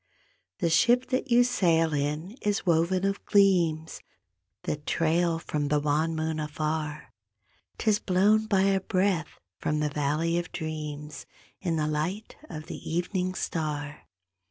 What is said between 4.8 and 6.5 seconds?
trail from the wan moon